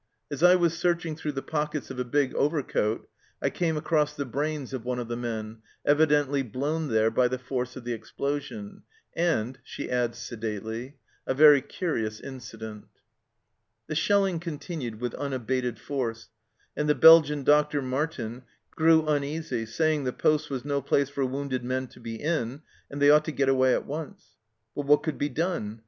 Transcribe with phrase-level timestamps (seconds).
[0.31, 3.07] As I was searching through the pockets of a big overcoat,
[3.39, 7.37] I came across the brains of one of the men, evidently blown there by the
[7.37, 8.81] force of the explosion"
[9.15, 10.95] and she adds sedately,"
[11.27, 12.85] a very curious incident."
[13.85, 16.29] The shelling continued with unabated force,
[16.75, 18.41] and the Belgian doctor, Martin,
[18.71, 22.99] grew uneasy, saying the poste was no place for wounded men to be in, and
[22.99, 24.29] they ought to get away at once.
[24.75, 25.79] But what could be done?